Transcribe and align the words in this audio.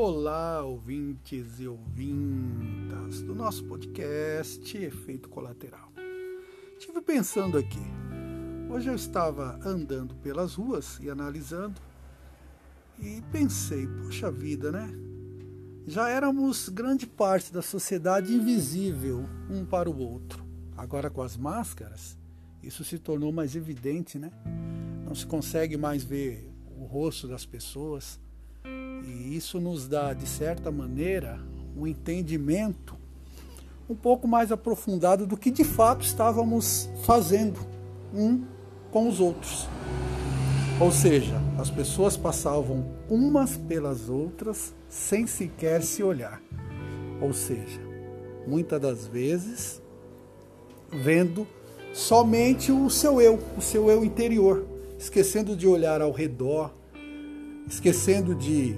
Olá, 0.00 0.62
ouvintes 0.62 1.58
e 1.58 1.66
ouvintas 1.66 3.20
do 3.22 3.34
nosso 3.34 3.64
podcast 3.64 4.78
Efeito 4.78 5.28
Colateral. 5.28 5.92
Estive 6.78 7.00
pensando 7.00 7.58
aqui. 7.58 7.82
Hoje 8.70 8.88
eu 8.88 8.94
estava 8.94 9.58
andando 9.60 10.14
pelas 10.14 10.54
ruas 10.54 11.00
e 11.02 11.10
analisando 11.10 11.80
e 12.96 13.20
pensei, 13.32 13.88
poxa 13.88 14.30
vida, 14.30 14.70
né? 14.70 14.88
Já 15.84 16.08
éramos 16.08 16.68
grande 16.68 17.04
parte 17.04 17.52
da 17.52 17.60
sociedade 17.60 18.32
invisível 18.32 19.24
um 19.50 19.64
para 19.64 19.90
o 19.90 19.98
outro. 19.98 20.46
Agora 20.76 21.10
com 21.10 21.22
as 21.22 21.36
máscaras, 21.36 22.16
isso 22.62 22.84
se 22.84 23.00
tornou 23.00 23.32
mais 23.32 23.56
evidente, 23.56 24.16
né? 24.16 24.30
Não 25.04 25.14
se 25.16 25.26
consegue 25.26 25.76
mais 25.76 26.04
ver 26.04 26.48
o 26.78 26.84
rosto 26.84 27.26
das 27.26 27.44
pessoas 27.44 28.20
isso 29.38 29.58
nos 29.58 29.88
dá, 29.88 30.12
de 30.12 30.26
certa 30.26 30.70
maneira, 30.70 31.40
um 31.76 31.86
entendimento 31.86 32.96
um 33.88 33.94
pouco 33.94 34.28
mais 34.28 34.52
aprofundado 34.52 35.26
do 35.26 35.36
que 35.36 35.50
de 35.50 35.64
fato 35.64 36.04
estávamos 36.04 36.90
fazendo 37.04 37.58
um 38.12 38.44
com 38.90 39.08
os 39.08 39.18
outros. 39.18 39.66
Ou 40.80 40.92
seja, 40.92 41.34
as 41.58 41.70
pessoas 41.70 42.16
passavam 42.16 42.84
umas 43.08 43.56
pelas 43.56 44.08
outras 44.08 44.74
sem 44.88 45.26
sequer 45.26 45.82
se 45.82 46.02
olhar. 46.02 46.42
Ou 47.20 47.32
seja, 47.32 47.80
muitas 48.46 48.80
das 48.80 49.06
vezes 49.06 49.80
vendo 50.90 51.46
somente 51.92 52.70
o 52.70 52.90
seu 52.90 53.20
eu, 53.20 53.38
o 53.56 53.62
seu 53.62 53.90
eu 53.90 54.04
interior, 54.04 54.66
esquecendo 54.98 55.56
de 55.56 55.66
olhar 55.66 56.02
ao 56.02 56.12
redor, 56.12 56.72
esquecendo 57.66 58.34
de 58.34 58.76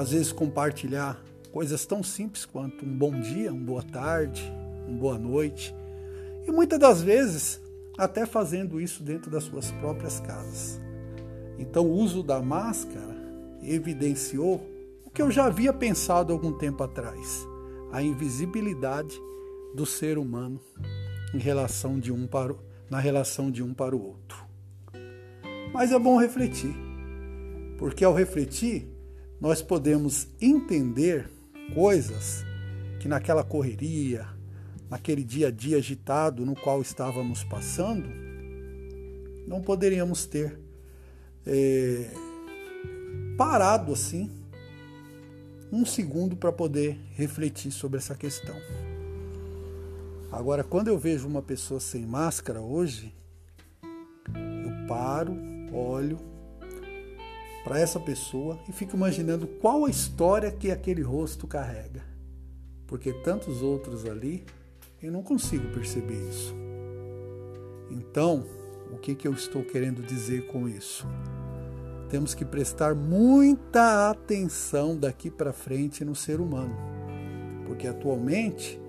às 0.00 0.12
vezes 0.12 0.32
compartilhar 0.32 1.22
coisas 1.52 1.84
tão 1.84 2.02
simples 2.02 2.46
quanto 2.46 2.86
um 2.86 2.96
bom 2.96 3.20
dia, 3.20 3.52
uma 3.52 3.66
boa 3.66 3.82
tarde, 3.82 4.42
uma 4.88 4.98
boa 4.98 5.18
noite. 5.18 5.74
E 6.46 6.50
muitas 6.50 6.78
das 6.78 7.02
vezes 7.02 7.60
até 7.98 8.24
fazendo 8.24 8.80
isso 8.80 9.02
dentro 9.02 9.30
das 9.30 9.44
suas 9.44 9.70
próprias 9.72 10.18
casas. 10.20 10.80
Então 11.58 11.84
o 11.84 11.92
uso 11.92 12.22
da 12.22 12.40
máscara 12.40 13.14
evidenciou 13.62 14.66
o 15.04 15.10
que 15.10 15.20
eu 15.20 15.30
já 15.30 15.44
havia 15.44 15.70
pensado 15.70 16.32
algum 16.32 16.52
tempo 16.56 16.82
atrás, 16.82 17.46
a 17.92 18.02
invisibilidade 18.02 19.20
do 19.74 19.84
ser 19.84 20.16
humano 20.16 20.58
em 21.34 21.38
relação 21.38 22.00
de 22.00 22.10
um 22.10 22.26
para 22.26 22.54
na 22.88 22.98
relação 22.98 23.50
de 23.50 23.62
um 23.62 23.74
para 23.74 23.94
o 23.94 24.02
outro. 24.02 24.46
Mas 25.74 25.92
é 25.92 25.98
bom 25.98 26.18
refletir, 26.18 26.74
porque 27.76 28.02
ao 28.02 28.14
refletir 28.14 28.88
nós 29.40 29.62
podemos 29.62 30.28
entender 30.40 31.30
coisas 31.74 32.44
que 33.00 33.08
naquela 33.08 33.42
correria, 33.42 34.26
naquele 34.90 35.24
dia 35.24 35.48
a 35.48 35.50
dia 35.50 35.78
agitado 35.78 36.44
no 36.44 36.54
qual 36.54 36.82
estávamos 36.82 37.42
passando, 37.42 38.08
não 39.46 39.62
poderíamos 39.62 40.26
ter 40.26 40.58
é, 41.46 42.10
parado 43.38 43.92
assim 43.92 44.30
um 45.72 45.86
segundo 45.86 46.36
para 46.36 46.52
poder 46.52 46.98
refletir 47.14 47.70
sobre 47.70 47.98
essa 47.98 48.14
questão. 48.14 48.56
Agora, 50.30 50.62
quando 50.62 50.88
eu 50.88 50.98
vejo 50.98 51.26
uma 51.26 51.42
pessoa 51.42 51.80
sem 51.80 52.04
máscara 52.04 52.60
hoje, 52.60 53.14
eu 54.34 54.86
paro, 54.86 55.36
olho, 55.72 56.18
para 57.64 57.78
essa 57.78 58.00
pessoa 58.00 58.58
e 58.68 58.72
fico 58.72 58.96
imaginando 58.96 59.46
qual 59.46 59.84
a 59.84 59.90
história 59.90 60.50
que 60.50 60.70
aquele 60.70 61.02
rosto 61.02 61.46
carrega. 61.46 62.02
Porque 62.86 63.12
tantos 63.12 63.62
outros 63.62 64.06
ali, 64.06 64.44
eu 65.02 65.12
não 65.12 65.22
consigo 65.22 65.68
perceber 65.68 66.28
isso. 66.28 66.54
Então, 67.90 68.44
o 68.92 68.98
que, 68.98 69.14
que 69.14 69.26
eu 69.26 69.32
estou 69.32 69.62
querendo 69.62 70.02
dizer 70.02 70.46
com 70.46 70.68
isso? 70.68 71.06
Temos 72.08 72.34
que 72.34 72.44
prestar 72.44 72.94
muita 72.94 74.10
atenção 74.10 74.96
daqui 74.96 75.30
para 75.30 75.52
frente 75.52 76.04
no 76.04 76.14
ser 76.14 76.40
humano. 76.40 76.76
Porque 77.66 77.86
atualmente, 77.86 78.80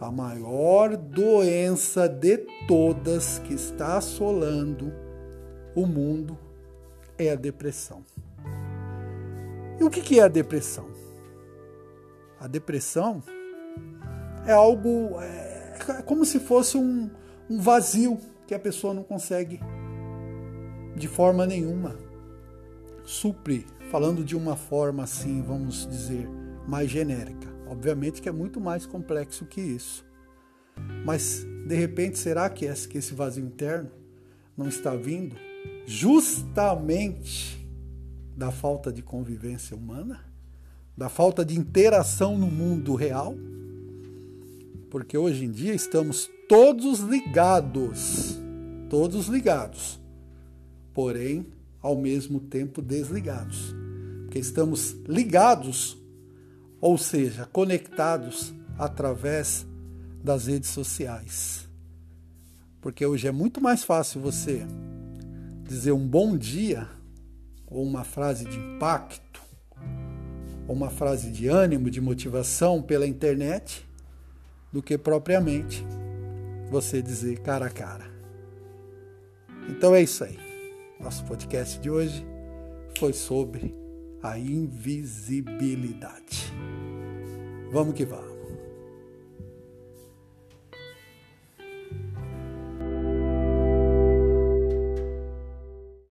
a 0.00 0.12
maior 0.12 0.96
doença 0.96 2.08
de 2.08 2.38
todas 2.68 3.40
que 3.40 3.54
está 3.54 3.96
assolando 3.96 4.92
o 5.74 5.86
mundo 5.86 6.38
é 7.18 7.32
a 7.32 7.34
depressão. 7.34 8.04
E 9.78 9.84
o 9.84 9.90
que 9.90 10.18
é 10.18 10.22
a 10.22 10.28
depressão? 10.28 10.86
A 12.40 12.46
depressão 12.46 13.22
é 14.46 14.52
algo 14.52 15.20
é, 15.20 15.78
é 15.98 16.02
como 16.02 16.24
se 16.24 16.40
fosse 16.40 16.76
um, 16.76 17.10
um 17.48 17.60
vazio 17.60 18.18
que 18.46 18.54
a 18.54 18.58
pessoa 18.58 18.94
não 18.94 19.02
consegue 19.02 19.60
de 20.96 21.06
forma 21.06 21.46
nenhuma 21.46 21.96
suprir, 23.04 23.64
falando 23.90 24.24
de 24.24 24.36
uma 24.36 24.56
forma 24.56 25.04
assim, 25.04 25.42
vamos 25.42 25.86
dizer, 25.86 26.28
mais 26.66 26.90
genérica. 26.90 27.48
Obviamente 27.66 28.20
que 28.20 28.28
é 28.28 28.32
muito 28.32 28.60
mais 28.60 28.84
complexo 28.84 29.46
que 29.46 29.60
isso. 29.60 30.04
Mas 31.04 31.46
de 31.66 31.74
repente, 31.74 32.18
será 32.18 32.48
que 32.48 32.64
esse 32.64 33.14
vazio 33.14 33.44
interno 33.44 33.90
não 34.56 34.68
está 34.68 34.96
vindo 34.96 35.36
justamente 35.86 37.57
da 38.38 38.52
falta 38.52 38.92
de 38.92 39.02
convivência 39.02 39.76
humana, 39.76 40.20
da 40.96 41.08
falta 41.08 41.44
de 41.44 41.58
interação 41.58 42.38
no 42.38 42.46
mundo 42.46 42.94
real, 42.94 43.34
porque 44.88 45.18
hoje 45.18 45.44
em 45.44 45.50
dia 45.50 45.74
estamos 45.74 46.30
todos 46.48 47.00
ligados, 47.00 48.38
todos 48.88 49.26
ligados, 49.26 50.00
porém 50.94 51.48
ao 51.82 51.96
mesmo 51.96 52.38
tempo 52.38 52.80
desligados, 52.80 53.74
porque 54.26 54.38
estamos 54.38 54.92
ligados, 55.08 55.98
ou 56.80 56.96
seja, 56.96 57.44
conectados 57.44 58.54
através 58.78 59.66
das 60.22 60.46
redes 60.46 60.70
sociais. 60.70 61.68
Porque 62.80 63.04
hoje 63.04 63.26
é 63.26 63.32
muito 63.32 63.60
mais 63.60 63.82
fácil 63.82 64.20
você 64.20 64.64
dizer 65.64 65.90
um 65.90 66.06
bom 66.06 66.36
dia, 66.36 66.88
ou 67.70 67.82
uma 67.82 68.04
frase 68.04 68.44
de 68.44 68.56
impacto, 68.56 69.42
ou 70.66 70.74
uma 70.74 70.90
frase 70.90 71.30
de 71.30 71.48
ânimo, 71.48 71.90
de 71.90 72.00
motivação 72.00 72.82
pela 72.82 73.06
internet, 73.06 73.88
do 74.72 74.82
que 74.82 74.98
propriamente 74.98 75.86
você 76.70 77.00
dizer 77.00 77.38
cara 77.40 77.66
a 77.66 77.70
cara. 77.70 78.04
Então 79.68 79.94
é 79.94 80.02
isso 80.02 80.24
aí. 80.24 80.38
Nosso 81.00 81.24
podcast 81.24 81.78
de 81.78 81.90
hoje 81.90 82.26
foi 82.98 83.12
sobre 83.12 83.74
a 84.22 84.38
invisibilidade. 84.38 86.52
Vamos 87.70 87.94
que 87.94 88.04
vamos. 88.04 88.37